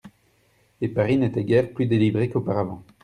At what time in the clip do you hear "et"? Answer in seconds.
0.81-0.87